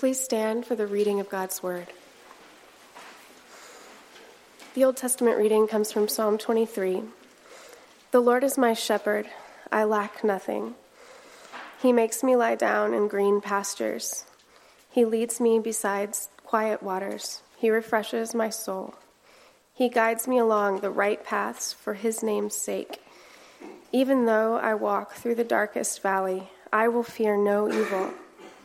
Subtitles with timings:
[0.00, 1.88] Please stand for the reading of God's Word.
[4.72, 7.02] The Old Testament reading comes from Psalm 23.
[8.10, 9.28] The Lord is my shepherd,
[9.70, 10.74] I lack nothing.
[11.82, 14.24] He makes me lie down in green pastures.
[14.88, 17.42] He leads me beside quiet waters.
[17.58, 18.94] He refreshes my soul.
[19.74, 23.02] He guides me along the right paths for his name's sake.
[23.92, 28.14] Even though I walk through the darkest valley, I will fear no evil,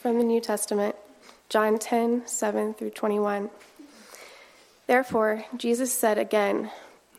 [0.00, 0.94] From the New Testament,
[1.48, 3.50] John 10 7 through 21.
[4.86, 6.70] Therefore, Jesus said again,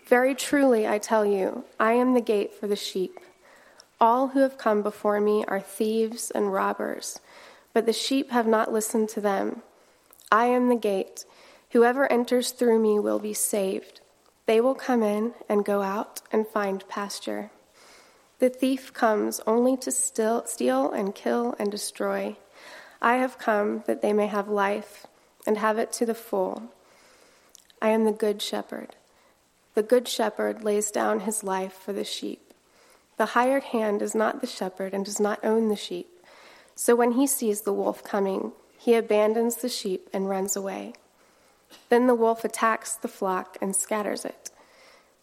[0.05, 3.19] Very truly I tell you, I am the gate for the sheep.
[3.99, 7.19] All who have come before me are thieves and robbers,
[7.73, 9.61] but the sheep have not listened to them.
[10.31, 11.25] I am the gate.
[11.71, 13.99] Whoever enters through me will be saved.
[14.45, 17.51] They will come in and go out and find pasture.
[18.39, 22.37] The thief comes only to steal and kill and destroy.
[23.01, 25.07] I have come that they may have life
[25.47, 26.71] and have it to the full.
[27.81, 28.95] I am the good shepherd.
[29.73, 32.53] The good shepherd lays down his life for the sheep.
[33.17, 36.07] The hired hand is not the shepherd and does not own the sheep.
[36.75, 40.93] So when he sees the wolf coming, he abandons the sheep and runs away.
[41.89, 44.51] Then the wolf attacks the flock and scatters it.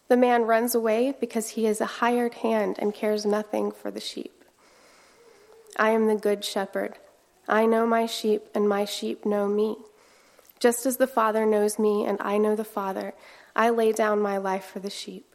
[0.07, 3.99] The man runs away because he is a hired hand and cares nothing for the
[3.99, 4.43] sheep.
[5.75, 6.95] I am the good shepherd.
[7.47, 9.77] I know my sheep, and my sheep know me.
[10.59, 13.13] Just as the Father knows me, and I know the Father,
[13.55, 15.25] I lay down my life for the sheep.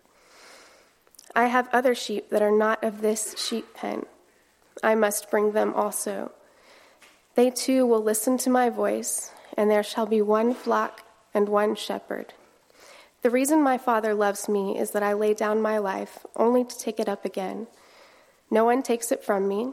[1.34, 4.06] I have other sheep that are not of this sheep pen.
[4.83, 6.33] I must bring them also.
[7.34, 11.75] They too will listen to my voice, and there shall be one flock and one
[11.75, 12.34] shepherd.
[13.22, 16.78] The reason my Father loves me is that I lay down my life only to
[16.78, 17.69] take it up again.
[18.51, 19.72] No one takes it from me,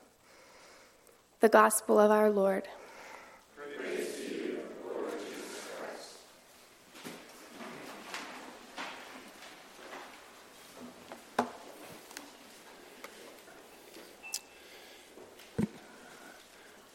[1.41, 2.67] The Gospel of our Lord.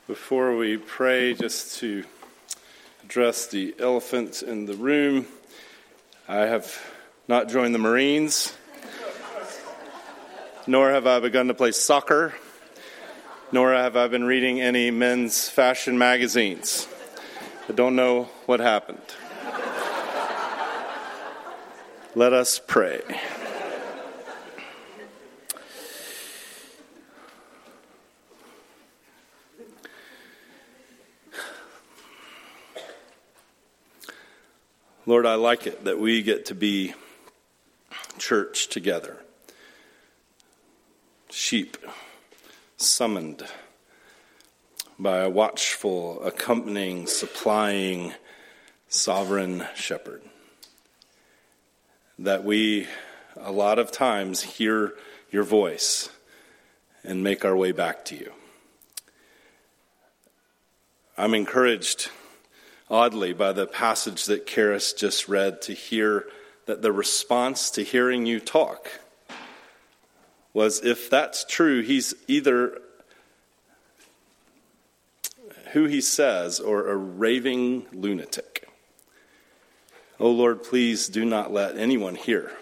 [0.07, 2.05] Before we pray, just to
[3.03, 5.27] address the elephant in the room,
[6.29, 6.73] I have
[7.27, 8.57] not joined the Marines,
[10.69, 12.33] nor have I begun to play soccer,
[13.53, 16.89] nor have I been reading any men's fashion magazines.
[17.69, 19.01] I don't know what happened.
[22.15, 23.03] Let us pray.
[35.09, 36.95] Lord, I like it that we get to be
[38.19, 39.19] church together.
[41.31, 41.77] Sheep
[42.77, 43.43] summoned
[44.99, 48.15] by a watchful, accompanying, supplying,
[48.89, 50.23] sovereign shepherd.
[52.19, 52.87] That we,
[53.37, 54.95] a lot of times, hear
[55.31, 56.09] your voice
[57.05, 58.33] and make our way back to you.
[61.19, 62.11] I'm encouraged
[62.91, 66.27] oddly by the passage that Karis just read to hear
[66.67, 69.01] that the response to hearing you talk
[70.57, 72.81] was if that's true, he's either
[75.75, 78.67] who he says or a raving lunatic.
[80.19, 82.53] Oh Lord, please do not let anyone here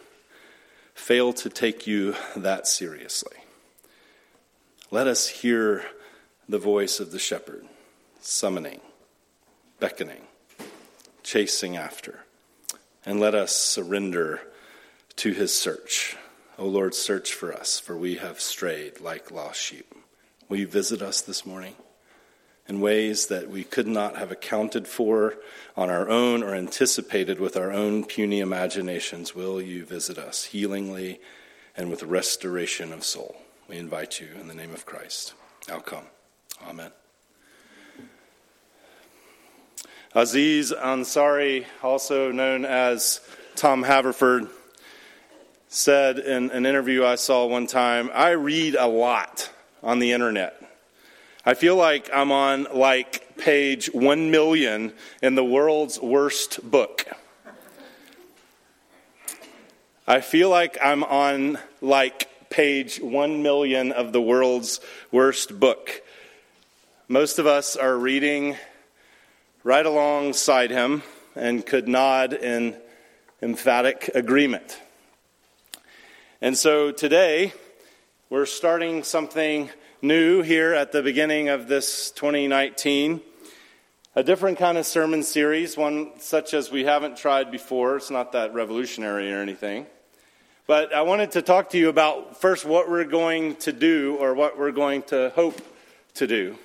[0.92, 3.36] fail to take you that seriously.
[4.90, 5.84] Let us hear
[6.48, 7.64] the voice of the shepherd
[8.20, 8.80] summoning
[9.78, 10.22] beckoning,
[11.22, 12.24] chasing after.
[13.06, 14.40] And let us surrender
[15.14, 16.16] to his search.
[16.58, 19.92] O Lord, search for us, for we have strayed like lost sheep.
[20.48, 21.74] Will you visit us this morning?
[22.66, 25.34] in ways that we could not have accounted for
[25.76, 31.20] on our own or anticipated with our own puny imaginations, will you visit us healingly
[31.76, 33.36] and with restoration of soul?
[33.68, 35.34] We invite you in the name of Christ.
[35.68, 36.04] Now come.
[36.66, 36.90] Amen.
[40.14, 43.20] Aziz Ansari, also known as
[43.56, 44.48] Tom Haverford,
[45.74, 49.50] said in an interview I saw one time I read a lot
[49.82, 50.54] on the internet.
[51.44, 57.06] I feel like I'm on like page 1 million in the world's worst book.
[60.06, 64.78] I feel like I'm on like page 1 million of the world's
[65.10, 66.02] worst book.
[67.08, 68.56] Most of us are reading
[69.64, 71.02] right alongside him
[71.34, 72.76] and could nod in
[73.42, 74.78] emphatic agreement.
[76.44, 77.54] And so today,
[78.28, 79.70] we're starting something
[80.02, 83.22] new here at the beginning of this 2019.
[84.14, 87.96] A different kind of sermon series, one such as we haven't tried before.
[87.96, 89.86] It's not that revolutionary or anything.
[90.66, 94.34] But I wanted to talk to you about first what we're going to do or
[94.34, 95.62] what we're going to hope
[96.16, 96.58] to do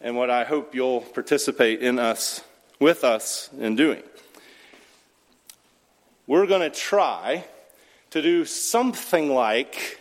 [0.00, 2.42] and what I hope you'll participate in us,
[2.80, 4.02] with us, in doing.
[6.26, 7.44] We're going to try
[8.14, 10.00] to do something like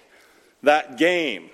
[0.61, 1.49] that game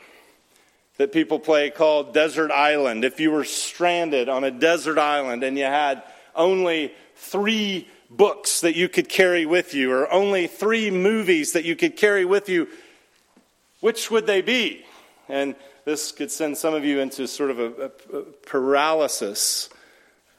[0.97, 3.05] that people play called Desert Island.
[3.05, 6.03] If you were stranded on a desert island and you had
[6.35, 11.77] only three books that you could carry with you, or only three movies that you
[11.77, 12.67] could carry with you,
[13.79, 14.85] which would they be?
[15.29, 15.55] And
[15.85, 19.69] this could send some of you into sort of a, a, paralysis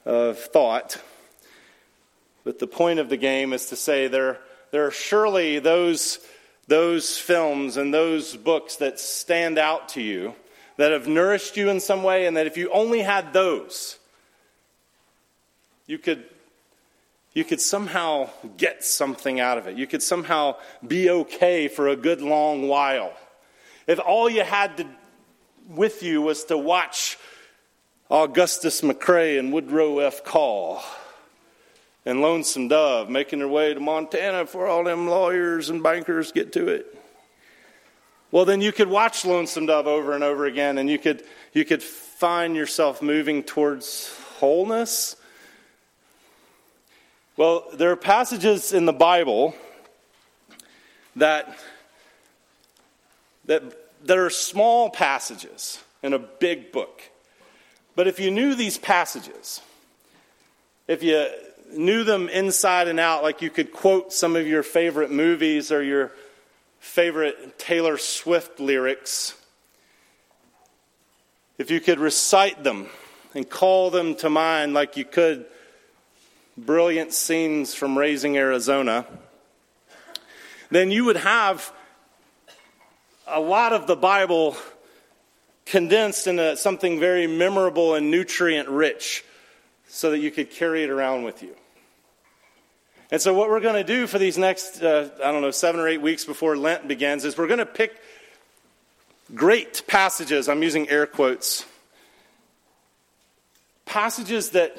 [0.05, 1.01] of thought.
[2.45, 4.39] But the point of the game is to say there,
[4.71, 6.19] there are surely those,
[6.69, 10.35] those films and those books that stand out to you
[10.77, 13.99] that have nourished you in some way, and that if you only had those,
[15.87, 16.25] you could,
[17.35, 19.77] you could somehow get something out of it.
[19.77, 20.57] You could somehow
[20.87, 23.13] be okay for a good long while.
[23.87, 24.87] If all you had to
[25.69, 27.19] with you was to watch
[28.11, 30.25] Augustus McCrae and Woodrow F.
[30.25, 30.83] Call
[32.07, 36.53] and Lonesome Dove making their way to Montana before all them lawyers and bankers get
[36.55, 36.97] to it.
[38.31, 41.65] Well, then you could watch Lonesome Dove over and over again, and you could, you
[41.65, 45.17] could find yourself moving towards wholeness.
[47.37, 49.55] Well, there are passages in the Bible
[51.17, 51.59] that,
[53.47, 53.63] that
[54.05, 57.03] there are small passages in a big book.
[57.97, 59.61] But if you knew these passages,
[60.87, 61.29] if you
[61.73, 65.83] knew them inside and out, like you could quote some of your favorite movies or
[65.83, 66.13] your
[66.79, 69.35] favorite Taylor Swift lyrics,
[71.59, 72.89] if you could recite them
[73.35, 75.47] and call them to mind like you could
[76.57, 79.07] brilliant scenes from Raising Arizona,
[80.71, 81.73] then you would have
[83.27, 84.57] a lot of the Bible
[85.67, 89.25] condensed into something very memorable and nutrient rich
[89.87, 91.55] so that you could carry it around with you.
[93.13, 95.81] And so, what we're going to do for these next, uh, I don't know, seven
[95.81, 98.01] or eight weeks before Lent begins is we're going to pick
[99.35, 100.49] great passages.
[100.49, 101.65] I'm using air quotes.
[103.85, 104.77] Passages that,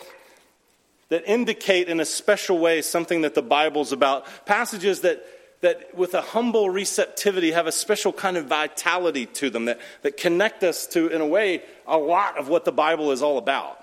[1.10, 4.26] that indicate in a special way something that the Bible's about.
[4.46, 5.26] Passages that
[5.60, 10.18] that with a humble receptivity have a special kind of vitality to them that, that
[10.18, 13.80] connect us to, in a way, a lot of what the Bible is all about.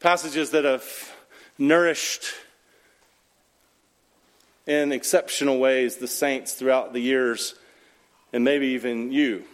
[0.00, 0.84] Passages that have
[1.58, 2.24] nourished
[4.66, 7.54] in exceptional ways the saints throughout the years,
[8.32, 9.44] and maybe even you.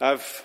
[0.00, 0.44] I've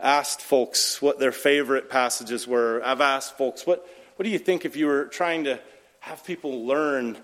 [0.00, 2.82] asked folks what their favorite passages were.
[2.84, 5.58] I've asked folks, what, what do you think if you were trying to
[6.00, 7.18] have people learn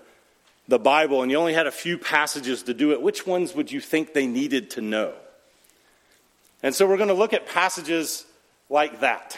[0.67, 3.71] the Bible and you only had a few passages to do it, which ones would
[3.71, 5.13] you think they needed to know?
[6.63, 8.25] And so we're going to look at passages
[8.69, 9.37] like that.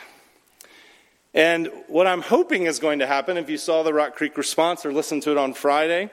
[1.34, 4.86] And what I'm hoping is going to happen, if you saw the Rock Creek response
[4.86, 6.10] or listened to it on Friday,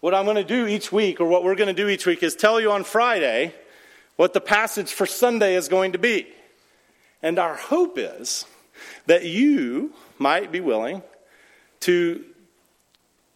[0.00, 2.22] what I'm going to do each week, or what we're going to do each week,
[2.22, 3.54] is tell you on Friday
[4.16, 6.26] what the passage for Sunday is going to be.
[7.22, 8.44] And our hope is
[9.06, 11.02] that you might be willing
[11.80, 12.24] to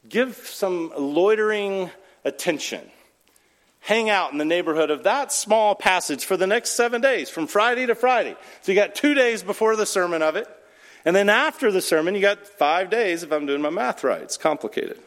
[0.09, 1.91] give some loitering
[2.25, 2.81] attention.
[3.87, 7.47] Hang out in the neighborhood of that small passage for the next seven days, from
[7.47, 8.35] Friday to Friday.
[8.63, 10.49] So you got two days before the sermon of it.
[11.05, 14.21] And then after the sermon, you got five days, if I'm doing my math right.
[14.23, 14.99] It's complicated.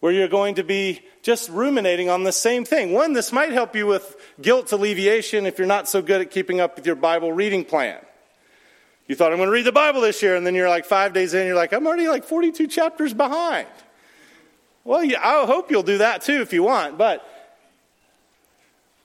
[0.00, 2.94] where you're going to be just ruminating on the same thing.
[2.94, 6.58] One, this might help you with guilt alleviation if you're not so good at keeping
[6.58, 7.98] up with your Bible reading plan.
[9.08, 11.12] You thought, I'm going to read the Bible this year, and then you're like five
[11.12, 13.66] days in, you're like, I'm already like 42 chapters behind.
[14.90, 17.24] Well, yeah, I hope you'll do that too if you want, but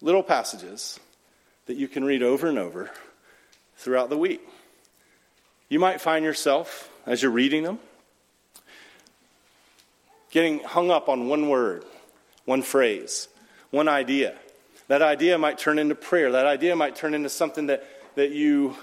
[0.01, 0.99] little passages
[1.67, 2.89] that you can read over and over
[3.77, 4.41] throughout the week.
[5.69, 7.77] You might find yourself, as you're reading them,
[10.31, 11.85] getting hung up on one word,
[12.45, 13.27] one phrase,
[13.69, 14.33] one idea.
[14.87, 16.31] That idea might turn into prayer.
[16.31, 18.75] That idea might turn into something that, that, you,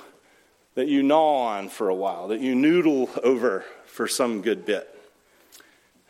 [0.76, 4.88] that you gnaw on for a while, that you noodle over for some good bit.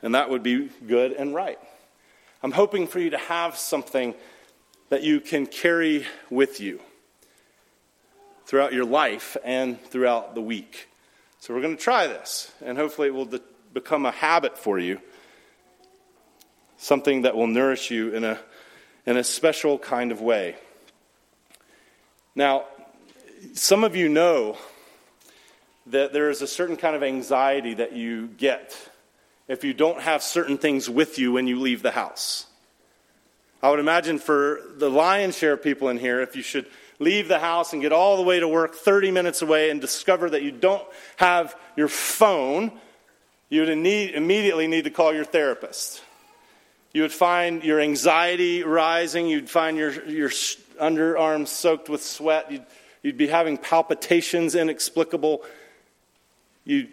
[0.03, 1.59] And that would be good and right.
[2.43, 4.15] I'm hoping for you to have something
[4.89, 6.81] that you can carry with you
[8.47, 10.89] throughout your life and throughout the week.
[11.39, 13.41] So we're going to try this, and hopefully it will de-
[13.73, 15.01] become a habit for you,
[16.77, 18.39] something that will nourish you in a,
[19.07, 20.57] in a special kind of way.
[22.35, 22.65] Now,
[23.55, 24.59] some of you know
[25.87, 28.77] that there is a certain kind of anxiety that you get
[29.49, 32.47] if you don't have certain things with you when you leave the house.
[33.63, 36.67] I would imagine for the lion's share of people in here, if you should
[36.99, 40.31] leave the house and get all the way to work 30 minutes away and discover
[40.31, 40.85] that you don't
[41.17, 42.73] have your phone,
[43.49, 46.03] you would need, immediately need to call your therapist.
[46.93, 49.29] You would find your anxiety rising.
[49.29, 52.51] You'd find your, your underarms soaked with sweat.
[52.51, 52.67] You'd,
[53.03, 55.43] you'd be having palpitations inexplicable.
[56.65, 56.91] You'd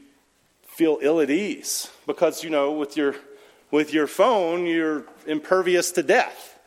[0.79, 3.13] feel ill at ease because, you know, with your,
[3.69, 6.57] with your phone, you're impervious to death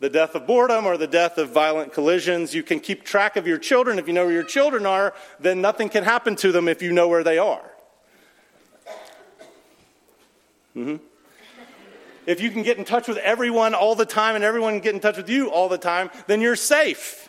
[0.00, 2.52] the death of boredom or the death of violent collisions.
[2.52, 4.00] You can keep track of your children.
[4.00, 6.92] If you know where your children are, then nothing can happen to them if you
[6.92, 7.70] know where they are.
[10.76, 10.96] Mm-hmm.
[12.26, 14.94] If you can get in touch with everyone all the time and everyone can get
[14.94, 17.28] in touch with you all the time, then you're safe.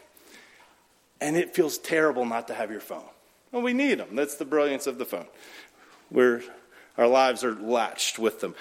[1.22, 3.06] And it feels terrible not to have your phone.
[3.52, 4.16] Well, we need them.
[4.16, 5.28] That's the brilliance of the phone.
[6.14, 6.44] We're,
[6.98, 8.56] our lives are latched with them.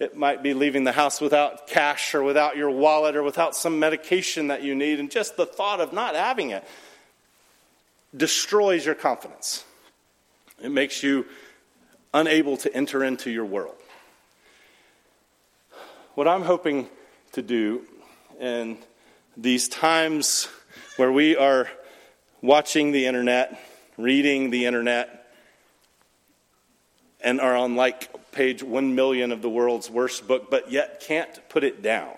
[0.00, 3.78] It might be leaving the house without cash or without your wallet or without some
[3.78, 4.98] medication that you need.
[4.98, 6.64] And just the thought of not having it
[8.16, 9.64] destroys your confidence.
[10.62, 11.26] It makes you
[12.12, 13.76] unable to enter into your world.
[16.14, 16.88] What I'm hoping
[17.32, 17.82] to do
[18.40, 18.78] in
[19.36, 20.48] these times
[20.96, 21.68] where we are
[22.42, 23.60] watching the internet,
[23.96, 25.19] reading the internet,
[27.22, 31.48] and are on like page 1 million of the world's worst book, but yet can't
[31.48, 32.14] put it down.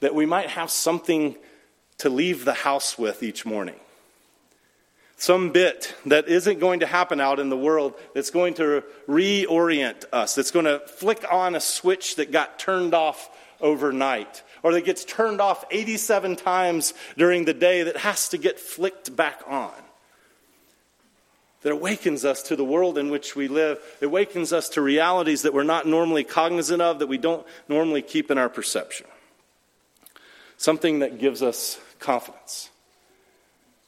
[0.00, 1.36] That we might have something
[1.98, 3.76] to leave the house with each morning.
[5.16, 10.04] Some bit that isn't going to happen out in the world that's going to reorient
[10.12, 13.30] us, that's going to flick on a switch that got turned off
[13.60, 18.58] overnight, or that gets turned off 87 times during the day that has to get
[18.58, 19.72] flicked back on
[21.64, 23.80] that awakens us to the world in which we live.
[24.02, 28.02] It awakens us to realities that we're not normally cognizant of, that we don't normally
[28.02, 29.06] keep in our perception.
[30.58, 32.68] Something that gives us confidence.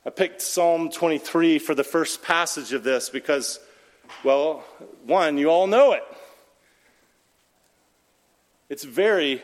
[0.06, 3.60] I picked Psalm 23 for the first passage of this because,
[4.24, 4.64] well,
[5.04, 6.04] one, you all know it.
[8.70, 9.42] It's very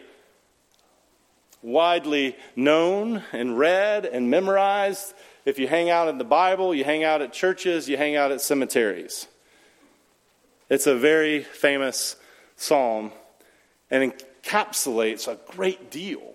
[1.61, 5.13] widely known and read and memorized.
[5.45, 8.31] If you hang out in the Bible, you hang out at churches, you hang out
[8.31, 9.27] at cemeteries.
[10.69, 12.17] It's a very famous
[12.57, 13.13] psalm
[13.91, 16.35] and encapsulates a great deal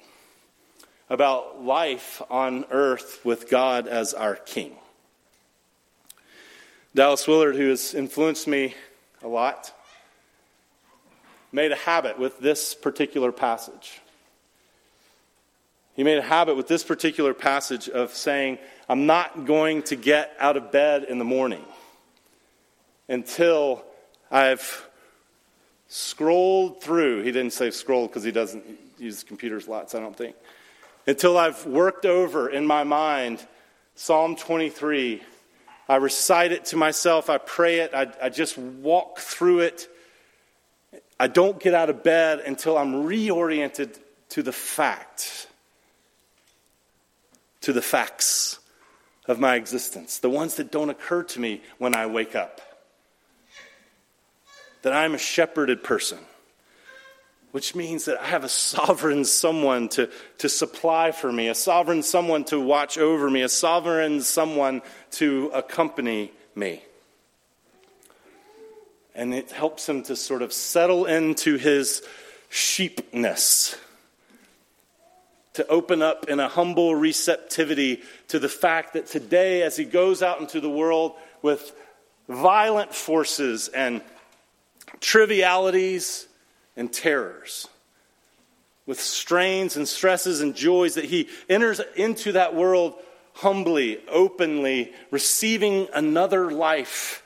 [1.09, 4.75] about life on earth with God as our King.
[6.93, 8.75] Dallas Willard, who has influenced me
[9.23, 9.71] a lot,
[11.51, 14.01] made a habit with this particular passage.
[15.97, 20.33] He made a habit with this particular passage of saying, I'm not going to get
[20.39, 21.65] out of bed in the morning
[23.09, 23.83] until
[24.31, 24.87] I've
[25.89, 27.23] scrolled through.
[27.23, 28.63] He didn't say scroll because he doesn't
[28.97, 30.37] use computers lots, I don't think.
[31.05, 33.45] Until I've worked over in my mind
[33.99, 35.23] Psalm 23.
[35.89, 39.89] I recite it to myself, I pray it, I, I just walk through it.
[41.19, 43.97] I don't get out of bed until I'm reoriented
[44.29, 45.47] to the fact,
[47.61, 48.59] to the facts
[49.27, 52.61] of my existence, the ones that don't occur to me when I wake up.
[54.83, 56.19] That I'm a shepherded person,
[57.51, 62.03] which means that I have a sovereign someone to, to supply for me, a sovereign
[62.03, 66.83] someone to watch over me, a sovereign someone to accompany me.
[69.17, 72.03] and it helps him to sort of settle into his
[72.49, 73.75] sheepness,
[75.57, 80.21] to open up in a humble receptivity to the fact that today, as he goes
[80.21, 81.75] out into the world with
[82.29, 84.01] violent forces and
[84.99, 86.27] trivialities
[86.75, 87.67] and terrors,
[88.85, 92.93] with strains and stresses and joys, that he enters into that world
[93.33, 97.23] humbly, openly, receiving another life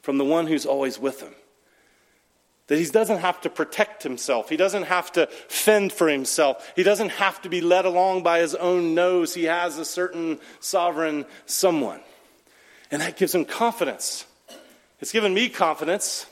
[0.00, 1.34] from the one who's always with him.
[2.72, 4.48] That he doesn't have to protect himself.
[4.48, 6.72] He doesn't have to fend for himself.
[6.74, 9.34] He doesn't have to be led along by his own nose.
[9.34, 12.00] He has a certain sovereign someone.
[12.90, 14.24] And that gives him confidence.
[15.00, 16.24] It's given me confidence.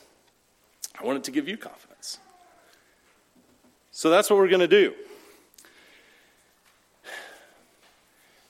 [0.98, 2.18] I wanted to give you confidence.
[3.90, 4.94] So that's what we're going to do.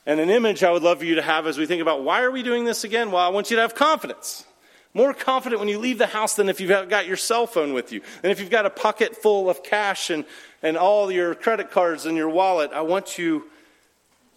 [0.06, 2.22] And an image I would love for you to have as we think about why
[2.22, 3.10] are we doing this again?
[3.10, 4.44] Well, I want you to have confidence.
[4.92, 7.92] More confident when you leave the house than if you've got your cell phone with
[7.92, 8.00] you.
[8.22, 10.24] And if you've got a pocket full of cash and,
[10.62, 13.44] and all your credit cards in your wallet, I want you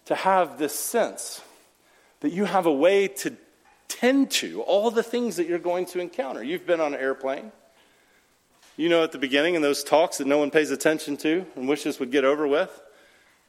[0.05, 1.41] to have this sense
[2.19, 3.35] that you have a way to
[3.87, 6.43] tend to all the things that you're going to encounter.
[6.43, 7.51] You've been on an airplane.
[8.75, 11.67] You know at the beginning in those talks that no one pays attention to and
[11.67, 12.81] wishes would get over with,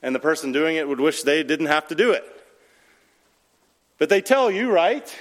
[0.03, 2.25] and the person doing it would wish they didn't have to do it.
[3.99, 5.15] But they tell you, right?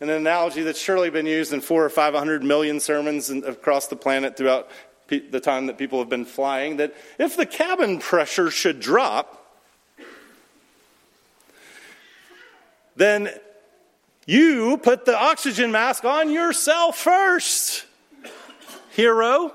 [0.00, 3.96] An analogy that's surely been used in four or five hundred million sermons across the
[3.96, 4.70] planet throughout
[5.08, 9.34] the time that people have been flying that if the cabin pressure should drop,
[12.94, 13.30] then
[14.26, 17.86] you put the oxygen mask on yourself first,
[18.90, 19.52] hero.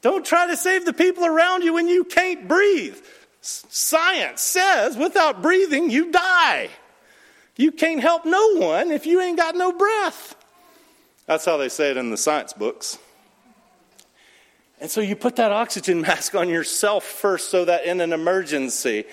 [0.00, 2.96] Don't try to save the people around you when you can't breathe.
[3.40, 6.70] Science says without breathing, you die.
[7.58, 10.36] You can't help no one if you ain't got no breath.
[11.26, 12.98] That's how they say it in the science books.
[14.80, 19.04] And so you put that oxygen mask on yourself first so that in an emergency,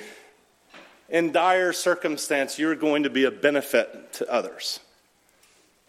[1.09, 4.79] in dire circumstance, you're going to be a benefit to others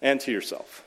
[0.01, 0.83] and to yourself.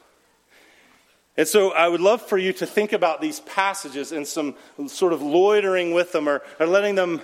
[1.37, 4.55] And so I would love for you to think about these passages and some
[4.87, 7.21] sort of loitering with them or, or letting them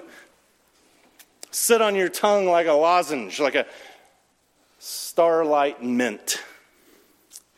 [1.50, 3.66] sit on your tongue like a lozenge, like a
[4.80, 6.42] starlight mint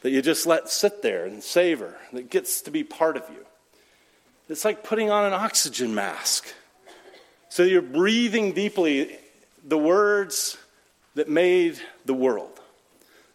[0.01, 3.45] that you just let sit there and savor, that gets to be part of you.
[4.49, 6.53] It's like putting on an oxygen mask.
[7.49, 9.17] So you're breathing deeply
[9.63, 10.57] the words
[11.15, 12.59] that made the world,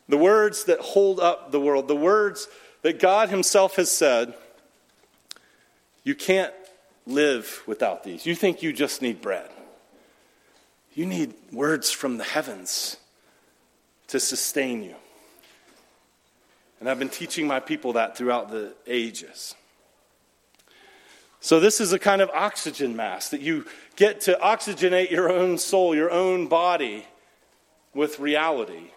[0.08, 2.48] the words that hold up the world, the words
[2.82, 4.34] that God Himself has said.
[6.04, 6.54] You can't
[7.06, 8.24] live without these.
[8.24, 9.50] You think you just need bread.
[10.94, 12.96] You need words from the heavens
[14.12, 14.94] to sustain you.
[16.78, 19.54] And I've been teaching my people that throughout the ages.
[21.40, 23.64] So, this is a kind of oxygen mask that you
[23.96, 27.06] get to oxygenate your own soul, your own body
[27.94, 28.90] with reality.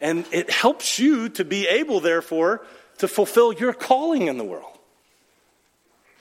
[0.00, 2.64] And it helps you to be able, therefore,
[2.98, 4.78] to fulfill your calling in the world.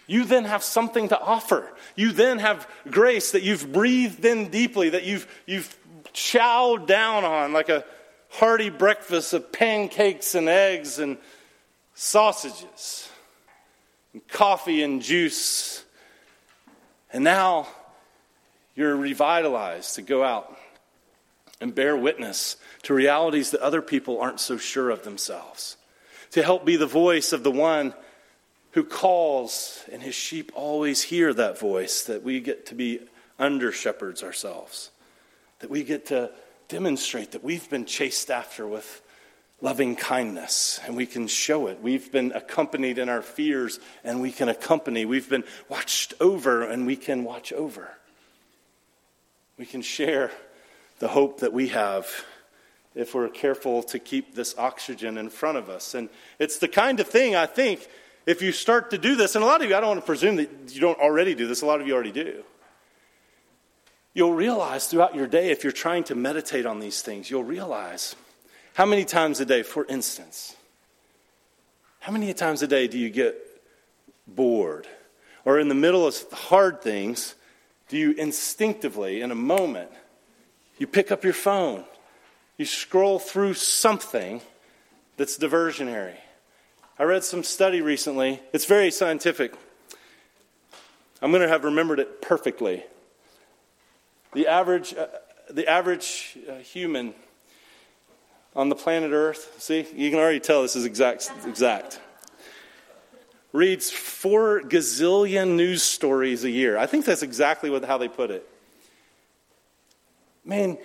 [0.07, 1.71] You then have something to offer.
[1.95, 5.77] You then have grace that you've breathed in deeply, that you've, you've
[6.13, 7.85] chowed down on like a
[8.31, 11.17] hearty breakfast of pancakes and eggs and
[11.93, 13.09] sausages,
[14.13, 15.83] and coffee and juice.
[17.13, 17.67] And now
[18.75, 20.57] you're revitalized to go out
[21.59, 25.77] and bear witness to realities that other people aren't so sure of themselves,
[26.31, 27.93] to help be the voice of the one
[28.71, 33.01] who calls, and his sheep always hear that voice, that we get to be
[33.37, 34.89] under shepherds ourselves,
[35.59, 36.31] that we get to
[36.71, 39.01] demonstrate that we've been chased after with
[39.59, 41.81] loving kindness and we can show it.
[41.81, 45.03] We've been accompanied in our fears and we can accompany.
[45.03, 47.89] We've been watched over and we can watch over.
[49.57, 50.31] We can share
[50.99, 52.07] the hope that we have
[52.95, 55.93] if we're careful to keep this oxygen in front of us.
[55.93, 57.85] And it's the kind of thing I think
[58.25, 60.05] if you start to do this, and a lot of you, I don't want to
[60.05, 62.43] presume that you don't already do this, a lot of you already do.
[64.13, 68.15] You'll realize throughout your day, if you're trying to meditate on these things, you'll realize
[68.73, 70.55] how many times a day, for instance,
[72.01, 73.37] how many times a day do you get
[74.27, 74.87] bored?
[75.45, 77.35] Or in the middle of hard things,
[77.89, 79.91] do you instinctively, in a moment,
[80.77, 81.83] you pick up your phone,
[82.57, 84.41] you scroll through something
[85.17, 86.15] that's diversionary?
[86.99, 89.53] I read some study recently, it's very scientific.
[91.21, 92.83] I'm going to have remembered it perfectly.
[94.33, 95.07] The average, uh,
[95.49, 97.13] the average uh, human
[98.55, 101.29] on the planet Earth, see, you can already tell this is exact.
[101.45, 101.99] exact.
[103.51, 106.77] Reads four gazillion news stories a year.
[106.77, 108.47] I think that's exactly what, how they put it.
[110.45, 110.77] Man,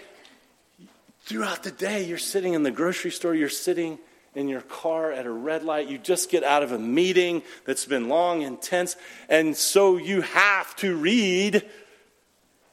[1.22, 3.98] throughout the day, you're sitting in the grocery store, you're sitting
[4.34, 7.86] in your car at a red light, you just get out of a meeting that's
[7.86, 8.96] been long, intense,
[9.28, 11.64] and so you have to read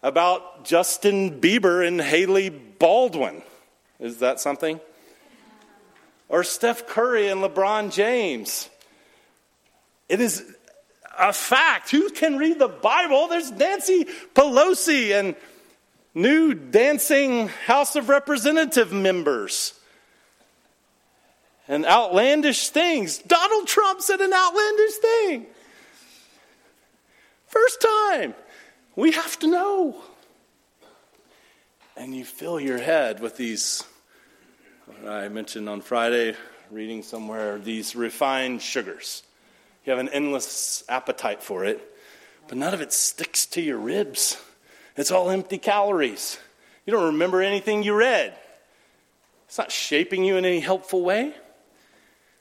[0.04, 3.42] about Justin Bieber and Hailey Baldwin.
[4.00, 4.80] Is that something?
[6.28, 8.70] Or Steph Curry and LeBron James.
[10.10, 10.44] It is
[11.18, 11.90] a fact.
[11.92, 13.28] Who can read the Bible?
[13.28, 15.36] There's Nancy Pelosi and
[16.14, 19.74] new dancing House of Representative members.
[21.70, 23.20] And outlandish things.
[23.20, 25.46] Donald Trump said an outlandish thing.
[27.48, 28.34] First time.
[28.96, 29.96] We have to know.
[31.98, 33.84] And you fill your head with these,
[35.08, 36.36] I mentioned on Friday,
[36.70, 39.24] reading somewhere, these refined sugars.
[39.86, 41.82] You have an endless appetite for it,
[42.48, 44.42] but none of it sticks to your ribs.
[44.96, 46.40] It's all empty calories.
[46.86, 48.36] You don't remember anything you read.
[49.48, 51.34] It's not shaping you in any helpful way.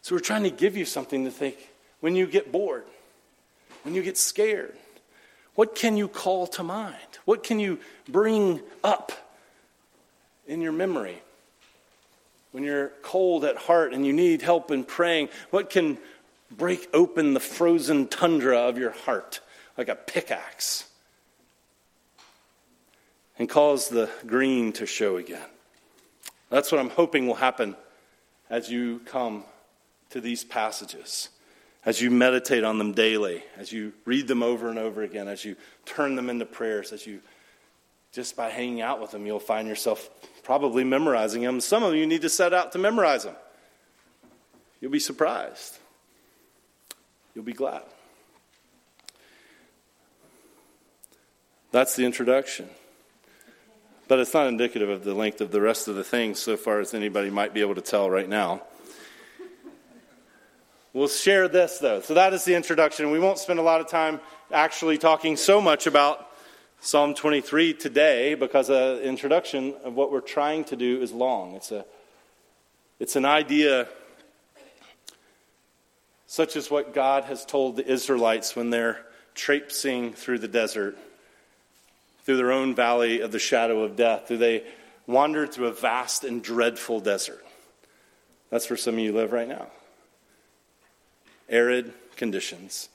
[0.03, 1.57] So we're trying to give you something to think
[2.01, 2.85] when you get bored,
[3.85, 4.77] when you get scared.
[5.55, 6.97] What can you call to mind?
[7.25, 9.13] What can you bring up
[10.47, 11.23] in your memory?
[12.53, 15.99] When you're cold at heart and you need help in praying, what can
[16.51, 19.41] break open the frozen tundra of your heart
[19.77, 20.85] like a pickaxe
[23.39, 25.49] and cause the green to show again?
[26.51, 27.77] That's what I'm hoping will happen
[28.51, 29.45] as you come
[30.11, 31.31] to these passages
[31.85, 35.45] as you meditate on them daily, as you read them over and over again, as
[35.45, 37.21] you turn them into prayers, as you
[38.13, 40.09] just by hanging out with them, you'll find yourself
[40.43, 41.61] probably memorizing them.
[41.61, 43.35] Some of you need to set out to memorize them.
[44.81, 45.79] You'll be surprised.
[47.35, 47.83] You'll be glad.
[51.71, 52.69] That's the introduction.
[54.09, 56.81] But it's not indicative of the length of the rest of the things so far
[56.81, 58.63] as anybody might be able to tell right now.
[60.95, 62.03] We'll share this, though.
[62.03, 63.11] So that is the introduction.
[63.11, 64.21] We won't spend a lot of time
[64.53, 66.29] actually talking so much about
[66.81, 71.55] Psalm 23 today because uh, the introduction of what we're trying to do is long.
[71.55, 71.87] It's, a,
[73.01, 73.89] it's an idea
[76.27, 79.01] such as what God has told the Israelites when they're
[79.35, 80.99] traipsing through the desert,
[82.25, 84.29] through their own valley of the shadow of death.
[84.29, 84.65] Do they
[85.07, 87.43] wander through a vast and dreadful desert?
[88.51, 89.69] That's where some of you live right now
[91.49, 92.89] arid conditions,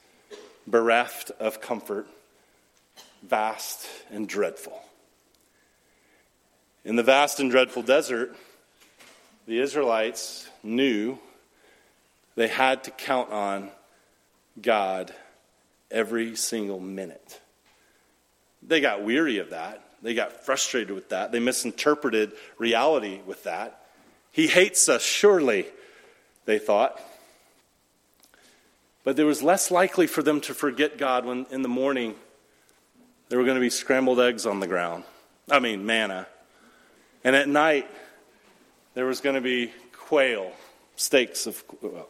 [0.65, 2.07] bereft of comfort,
[3.23, 4.79] vast and dreadful.
[6.86, 8.36] In the vast and dreadful desert,
[9.45, 11.19] the Israelites knew
[12.36, 13.69] they had to count on
[14.62, 15.13] God
[15.89, 17.39] every single minute.
[18.62, 19.83] They got weary of that.
[20.01, 21.31] They got frustrated with that.
[21.31, 23.81] They misinterpreted reality with that.
[24.31, 25.65] He hates us, surely,
[26.45, 27.01] they thought.
[29.08, 32.13] But there was less likely for them to forget God when in the morning
[33.30, 35.06] there were going to be scrambled eggs on the ground.
[35.50, 36.28] I mean, manna.
[37.24, 37.89] And at night,
[38.96, 40.52] there was going to be quail,
[40.98, 42.10] steaks of well,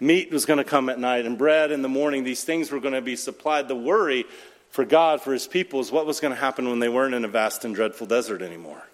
[0.00, 2.24] meat was going to come at night, and bread in the morning.
[2.24, 3.68] These things were going to be supplied.
[3.68, 4.24] The worry
[4.70, 7.26] for God, for his people, is what was going to happen when they weren't in
[7.26, 8.86] a vast and dreadful desert anymore.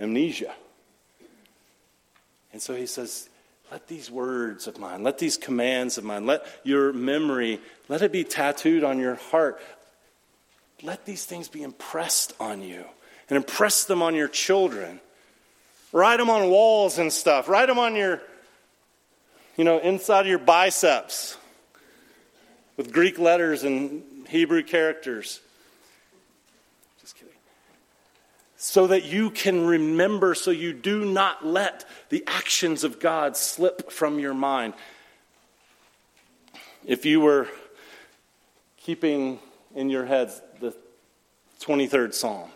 [0.00, 0.52] Amnesia.
[2.52, 3.28] And so he says,
[3.70, 8.12] let these words of mine, let these commands of mine, let your memory, let it
[8.12, 9.60] be tattooed on your heart.
[10.82, 12.84] Let these things be impressed on you
[13.28, 15.00] and impress them on your children.
[15.92, 17.48] Write them on walls and stuff.
[17.48, 18.22] Write them on your,
[19.56, 21.36] you know, inside of your biceps
[22.76, 25.40] with Greek letters and Hebrew characters.
[28.60, 33.92] So that you can remember, so you do not let the actions of God slip
[33.92, 34.74] from your mind.
[36.84, 37.46] If you were
[38.76, 39.38] keeping
[39.76, 40.74] in your heads the
[41.60, 42.50] 23rd Psalm,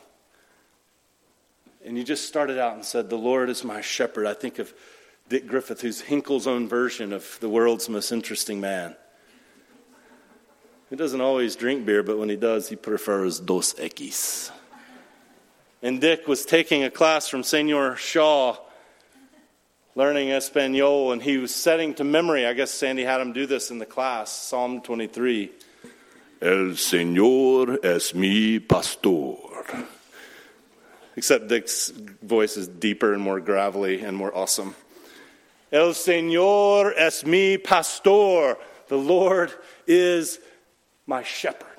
[1.84, 4.74] and you just started out and said, The Lord is my shepherd, I think of
[5.28, 8.96] Dick Griffith, who's Hinkle's own version of the world's most interesting man.
[10.90, 14.50] He doesn't always drink beer, but when he does, he prefers Dos Equis
[15.82, 18.56] and Dick was taking a class from Senor Shaw,
[19.94, 22.46] learning Espanol, and he was setting to memory.
[22.46, 25.50] I guess Sandy had him do this in the class Psalm 23.
[26.40, 29.36] El Señor es mi pastor.
[31.16, 34.74] except Dick's voice is deeper and more gravelly and more awesome.
[35.70, 38.58] El Señor es mi pastor.
[38.88, 39.52] The Lord
[39.86, 40.38] is
[41.06, 41.71] my shepherd.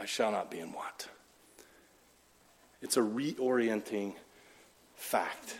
[0.00, 1.08] I shall not be in want.
[2.80, 4.14] It's a reorienting
[4.94, 5.58] fact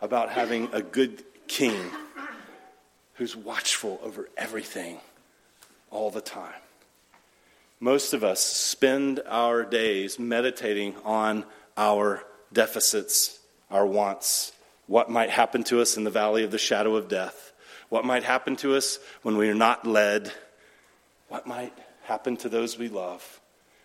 [0.00, 1.90] about having a good king
[3.14, 4.98] who's watchful over everything
[5.90, 6.52] all the time.
[7.80, 11.44] Most of us spend our days meditating on
[11.76, 14.52] our deficits, our wants,
[14.86, 17.52] what might happen to us in the valley of the shadow of death,
[17.88, 20.30] what might happen to us when we are not led,
[21.28, 23.40] what might happen to those we love.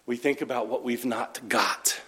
[0.07, 1.99] We think about what we've not got.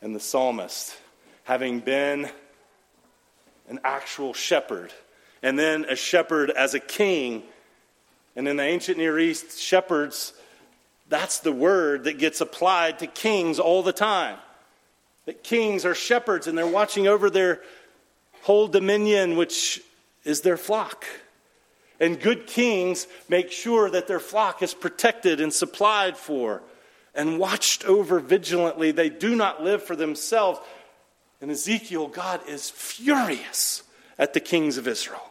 [0.00, 0.96] And the psalmist,
[1.44, 2.30] having been
[3.68, 4.90] an actual shepherd,
[5.42, 7.42] and then a shepherd as a king.
[8.36, 10.32] And in the ancient Near East, shepherds,
[11.10, 14.38] that's the word that gets applied to kings all the time.
[15.26, 17.60] That kings are shepherds and they're watching over their
[18.42, 19.82] whole dominion, which
[20.24, 21.04] is their flock.
[22.00, 26.62] And good kings make sure that their flock is protected and supplied for
[27.14, 28.92] and watched over vigilantly.
[28.92, 30.60] They do not live for themselves,
[31.40, 33.82] in Ezekiel, God is furious
[34.18, 35.30] at the kings of Israel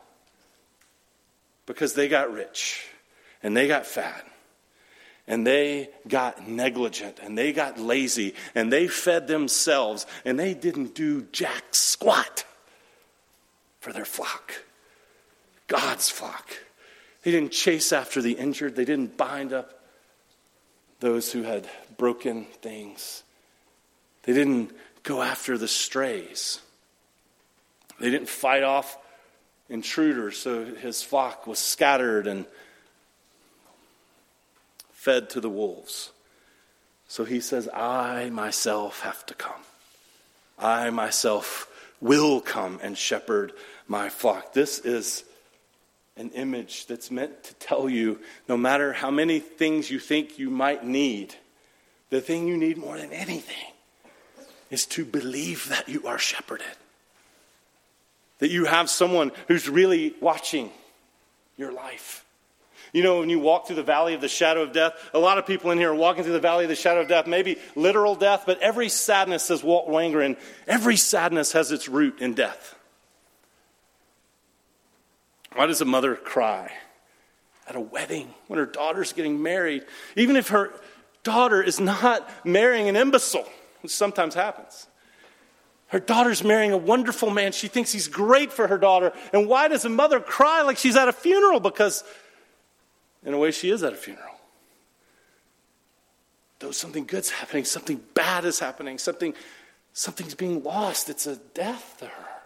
[1.66, 2.88] because they got rich
[3.44, 4.26] and they got fat
[5.28, 10.96] and they got negligent and they got lazy and they fed themselves and they didn't
[10.96, 12.46] do jack squat
[13.82, 14.54] for their flock,
[15.68, 16.50] God's flock.
[17.24, 19.74] They didn't chase after the injured, they didn't bind up
[21.00, 23.24] those who had broken things.
[24.24, 24.72] They didn't
[25.04, 26.60] go after the strays.
[28.00, 28.98] They didn't fight off
[29.70, 32.46] intruders, so his flock was scattered and
[34.94, 36.12] fed to the wolves.
[37.08, 39.62] So he says, I myself have to come.
[40.60, 41.70] I myself
[42.02, 43.54] will come and shepherd
[43.88, 44.54] my flock.
[44.54, 45.24] This is
[46.18, 50.50] an image that's meant to tell you no matter how many things you think you
[50.50, 51.36] might need,
[52.10, 53.74] the thing you need more than anything
[54.70, 56.66] is to believe that you are shepherded.
[58.40, 60.72] That you have someone who's really watching
[61.58, 62.24] your life.
[62.94, 65.38] You know, when you walk through the valley of the shadow of death, a lot
[65.38, 67.58] of people in here are walking through the valley of the shadow of death, maybe
[67.76, 72.77] literal death, but every sadness, says Walt Wangerin, every sadness has its root in death.
[75.58, 76.72] Why does a mother cry
[77.68, 79.84] at a wedding when her daughter's getting married?
[80.16, 80.72] Even if her
[81.24, 83.50] daughter is not marrying an imbecile
[83.82, 84.86] which sometimes happens.
[85.88, 87.54] Her daughter's marrying a wonderful man.
[87.54, 89.14] She thinks he's great for her daughter.
[89.34, 91.60] And why does a mother cry like she's at a funeral?
[91.60, 92.04] Because,
[93.26, 94.36] in a way, she is at a funeral.
[96.60, 99.34] Though something good's happening, something bad is happening, something,
[99.94, 101.10] something's being lost.
[101.10, 102.37] It's a death to her.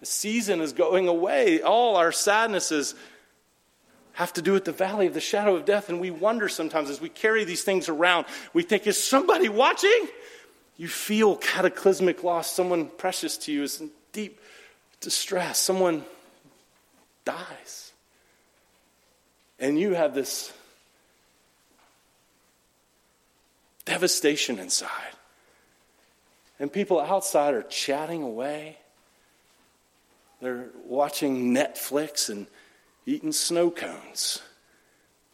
[0.00, 1.60] A season is going away.
[1.60, 2.94] All our sadnesses
[4.12, 5.88] have to do with the valley of the shadow of death.
[5.88, 10.08] And we wonder sometimes as we carry these things around, we think, is somebody watching?
[10.76, 12.50] You feel cataclysmic loss.
[12.50, 14.40] Someone precious to you is in deep
[15.00, 15.58] distress.
[15.58, 16.04] Someone
[17.24, 17.92] dies.
[19.58, 20.52] And you have this
[23.84, 24.90] devastation inside.
[26.60, 28.77] And people outside are chatting away.
[30.40, 32.46] They're watching Netflix and
[33.06, 34.40] eating snow cones.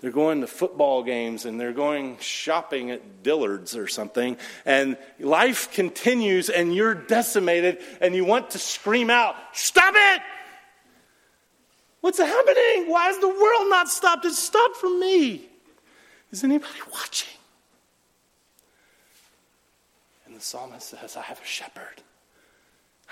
[0.01, 4.37] They're going to football games and they're going shopping at Dillard's or something.
[4.67, 10.23] And life continues and you're decimated and you want to scream out, Stop it!
[12.01, 12.91] What's happening?
[12.91, 14.27] Why has the world not stopped?
[14.27, 15.49] It stopped for me.
[16.31, 17.33] Is anybody watching?
[20.27, 22.03] And the psalmist says, I have a shepherd.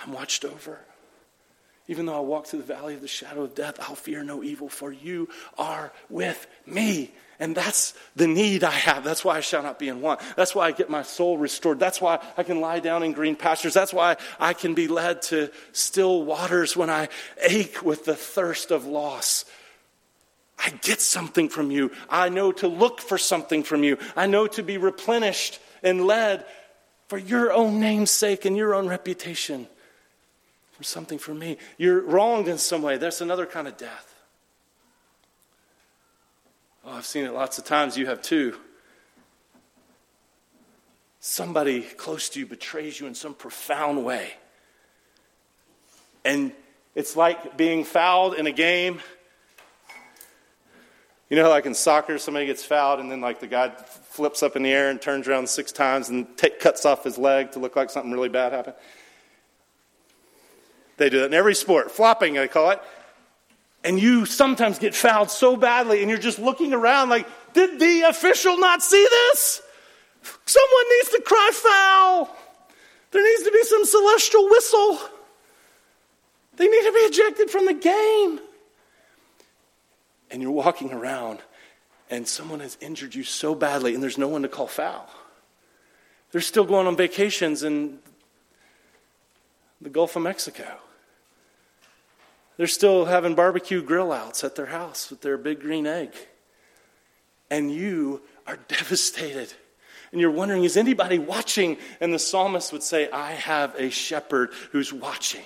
[0.03, 0.81] I'm watched over.
[1.89, 4.43] Even though I walk through the valley of the shadow of death, I'll fear no
[4.43, 7.13] evil, for you are with me.
[7.41, 9.03] And that's the need I have.
[9.03, 10.21] That's why I shall not be in want.
[10.37, 11.81] That's why I get my soul restored.
[11.81, 13.75] That's why I can lie down in green pastures.
[13.75, 17.09] That's why I can be led to still waters when I
[17.43, 19.45] ache with the thirst of loss.
[20.65, 21.91] I get something from you.
[22.09, 23.99] I know to look for something from you.
[24.15, 26.47] I know to be replenished and led
[27.09, 29.67] for your own name's sake and your own reputation
[30.83, 31.59] something for me.
[31.79, 32.97] You're wronged in some way.
[32.97, 34.15] That's another kind of death.
[36.85, 37.97] Oh, I've seen it lots of times.
[37.97, 38.57] You have too.
[41.21, 44.33] Somebody close to you betrays you in some profound way.
[46.25, 46.53] And
[46.95, 49.01] it's like being fouled in a game.
[51.31, 54.55] You know, like in soccer, somebody gets fouled, and then like the guy flips up
[54.57, 57.59] in the air and turns around six times and take, cuts off his leg to
[57.59, 58.77] look like something really bad happened.
[60.97, 62.83] They do that in every sport, flopping, they call it.
[63.85, 68.03] And you sometimes get fouled so badly, and you're just looking around like, did the
[68.03, 69.61] official not see this?
[70.23, 72.37] Someone needs to cry foul.
[73.11, 74.99] There needs to be some celestial whistle.
[76.57, 78.41] They need to be ejected from the game.
[80.31, 81.41] And you're walking around,
[82.09, 85.11] and someone has injured you so badly, and there's no one to call foul.
[86.31, 87.99] They're still going on vacations in
[89.83, 90.79] the Gulf of Mexico.
[92.57, 96.15] They're still having barbecue grill outs at their house with their big green egg.
[97.51, 99.53] And you are devastated.
[100.13, 101.79] And you're wondering, is anybody watching?
[102.01, 105.45] And the psalmist would say, I have a shepherd who's watching,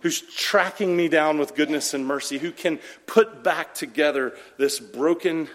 [0.00, 5.48] who's tracking me down with goodness and mercy, who can put back together this broken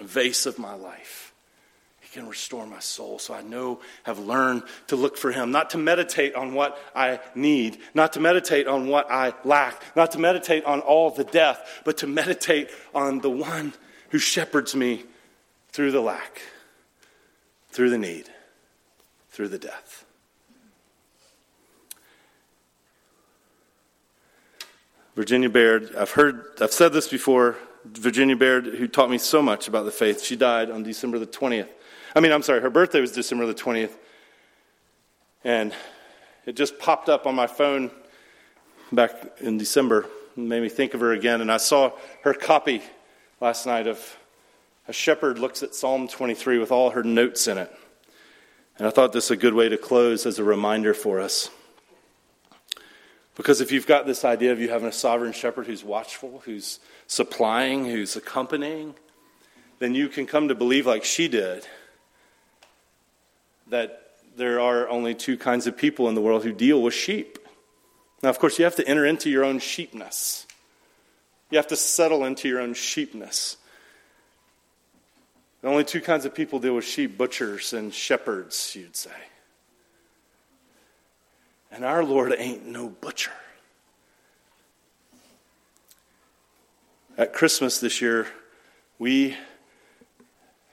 [0.00, 1.25] vase of my life
[2.16, 3.18] can restore my soul.
[3.18, 7.20] So I know, have learned to look for Him, not to meditate on what I
[7.34, 11.82] need, not to meditate on what I lack, not to meditate on all the death,
[11.84, 13.74] but to meditate on the one
[14.10, 15.04] who shepherds me
[15.68, 16.40] through the lack,
[17.68, 18.30] through the need,
[19.30, 20.06] through the death.
[25.14, 27.56] Virginia Baird, I've heard, I've said this before.
[27.84, 31.26] Virginia Baird, who taught me so much about the faith, she died on December the
[31.26, 31.68] 20th.
[32.16, 33.92] I mean, I'm sorry, her birthday was December the 20th.
[35.44, 35.74] And
[36.46, 37.90] it just popped up on my phone
[38.90, 41.42] back in December and made me think of her again.
[41.42, 42.80] And I saw her copy
[43.38, 44.16] last night of
[44.88, 47.70] A Shepherd Looks at Psalm 23 with all her notes in it.
[48.78, 51.50] And I thought this a good way to close as a reminder for us.
[53.34, 56.80] Because if you've got this idea of you having a sovereign shepherd who's watchful, who's
[57.08, 58.94] supplying, who's accompanying,
[59.80, 61.66] then you can come to believe, like she did,
[63.68, 64.02] that
[64.36, 67.38] there are only two kinds of people in the world who deal with sheep.
[68.22, 70.46] Now, of course, you have to enter into your own sheepness.
[71.50, 73.56] You have to settle into your own sheepness.
[75.62, 79.10] The only two kinds of people deal with sheep butchers and shepherds, you'd say.
[81.70, 83.32] And our Lord ain't no butcher.
[87.18, 88.26] At Christmas this year,
[88.98, 89.36] we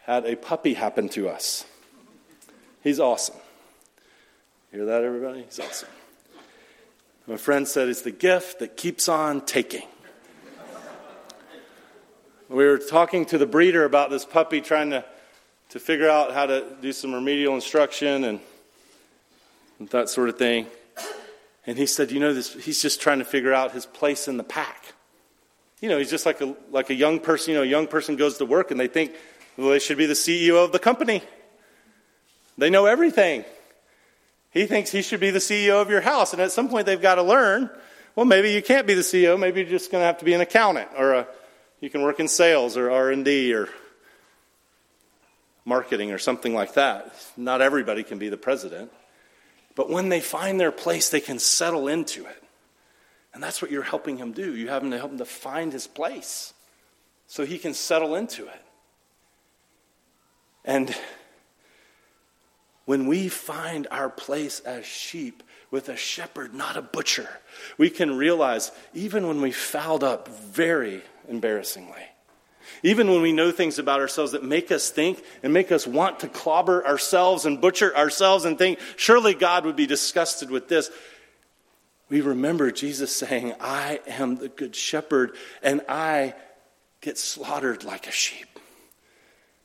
[0.03, 1.65] had a puppy happen to us.
[2.83, 3.35] He's awesome.
[4.73, 5.43] Hear that, everybody?
[5.43, 5.87] He's awesome.
[7.27, 9.87] My friend said it's the gift that keeps on taking.
[12.49, 15.05] we were talking to the breeder about this puppy, trying to,
[15.69, 18.41] to figure out how to do some remedial instruction and,
[19.79, 20.67] and that sort of thing.
[21.65, 24.35] And he said, You know, this, he's just trying to figure out his place in
[24.35, 24.91] the pack.
[25.79, 27.53] You know, he's just like a, like a young person.
[27.53, 29.13] You know, a young person goes to work and they think,
[29.55, 31.23] well, they should be the CEO of the company.
[32.57, 33.45] They know everything.
[34.51, 36.33] He thinks he should be the CEO of your house.
[36.33, 37.69] And at some point, they've got to learn
[38.15, 39.39] well, maybe you can't be the CEO.
[39.39, 41.27] Maybe you're just going to have to be an accountant, or a,
[41.79, 43.69] you can work in sales, or R&D, or
[45.65, 47.15] marketing, or something like that.
[47.35, 48.91] Not everybody can be the president.
[49.75, 52.43] But when they find their place, they can settle into it.
[53.33, 54.55] And that's what you're helping him do.
[54.55, 56.53] You have to help him to find his place
[57.25, 58.61] so he can settle into it.
[60.63, 60.95] And
[62.85, 67.29] when we find our place as sheep with a shepherd, not a butcher,
[67.77, 72.03] we can realize even when we fouled up very embarrassingly,
[72.83, 76.19] even when we know things about ourselves that make us think and make us want
[76.19, 80.91] to clobber ourselves and butcher ourselves and think, surely God would be disgusted with this.
[82.09, 86.35] We remember Jesus saying, I am the good shepherd and I
[87.01, 88.52] get slaughtered like a sheep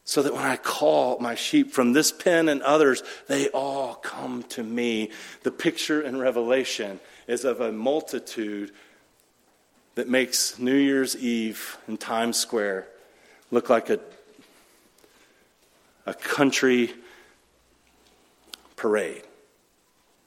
[0.08, 4.42] so that when I call my sheep from this pen and others, they all come
[4.44, 5.10] to me.
[5.42, 8.72] The picture in Revelation is of a multitude
[9.96, 12.88] that makes New Year's Eve in Times Square
[13.50, 14.00] look like a,
[16.06, 16.94] a country
[18.76, 19.24] parade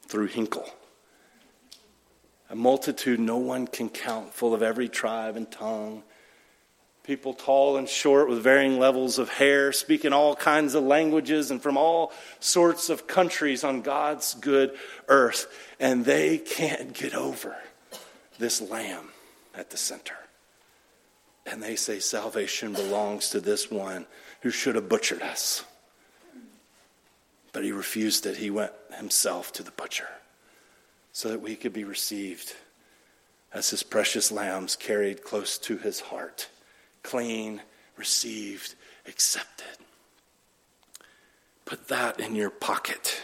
[0.06, 0.70] through Hinkle.
[2.50, 6.04] A multitude no one can count, full of every tribe and tongue
[7.04, 11.60] People tall and short with varying levels of hair, speaking all kinds of languages and
[11.60, 14.76] from all sorts of countries on God's good
[15.08, 15.46] earth.
[15.80, 17.56] And they can't get over
[18.38, 19.08] this lamb
[19.52, 20.14] at the center.
[21.44, 24.06] And they say salvation belongs to this one
[24.42, 25.64] who should have butchered us.
[27.52, 28.36] But he refused it.
[28.36, 30.08] He went himself to the butcher
[31.10, 32.54] so that we could be received
[33.52, 36.48] as his precious lambs carried close to his heart
[37.02, 37.60] clean,
[37.96, 38.74] received,
[39.06, 39.66] accepted.
[41.64, 43.22] Put that in your pocket.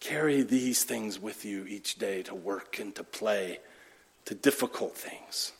[0.00, 3.58] Carry these things with you each day to work and to play,
[4.24, 5.52] to difficult things.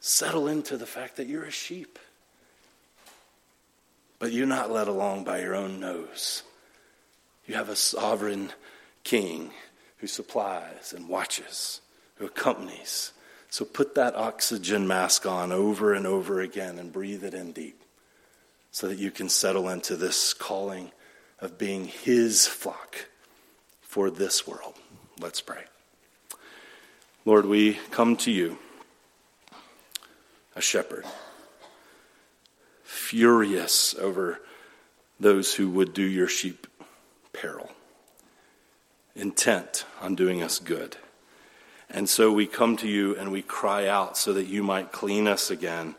[0.00, 1.98] Settle into the fact that you're a sheep,
[4.18, 6.42] but you're not led along by your own nose.
[7.46, 8.52] You have a sovereign
[9.02, 9.50] king
[9.98, 11.80] who supplies and watches,
[12.16, 13.12] who accompanies.
[13.52, 17.82] So put that oxygen mask on over and over again and breathe it in deep
[18.70, 20.90] so that you can settle into this calling
[21.38, 23.08] of being his flock
[23.82, 24.72] for this world.
[25.20, 25.64] Let's pray.
[27.26, 28.56] Lord, we come to you,
[30.56, 31.04] a shepherd,
[32.84, 34.40] furious over
[35.20, 36.66] those who would do your sheep
[37.34, 37.70] peril,
[39.14, 40.96] intent on doing us good.
[41.92, 45.28] And so we come to you and we cry out so that you might clean
[45.28, 45.94] us again.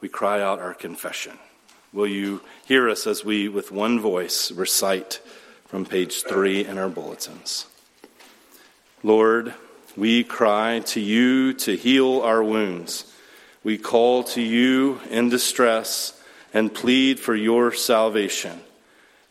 [0.00, 1.38] We cry out our confession.
[1.92, 5.20] Will you hear us as we, with one voice, recite
[5.66, 7.66] from page three in our bulletins?
[9.02, 9.54] Lord,
[9.96, 13.10] we cry to you to heal our wounds.
[13.64, 16.22] We call to you in distress
[16.52, 18.60] and plead for your salvation.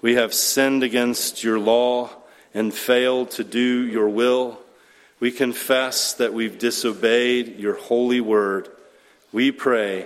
[0.01, 2.10] We have sinned against your law
[2.53, 4.59] and failed to do your will.
[5.20, 8.70] We confess that we've disobeyed your holy word.
[9.32, 10.05] We pray,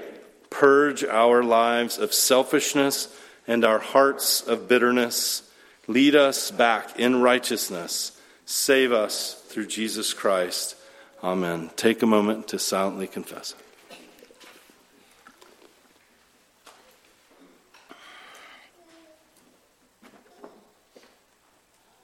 [0.49, 3.16] purge our lives of selfishness
[3.47, 5.43] and our hearts of bitterness.
[5.88, 8.20] Lead us back in righteousness.
[8.45, 10.76] Save us through Jesus Christ.
[11.24, 11.70] Amen.
[11.76, 13.62] Take a moment to silently confess it.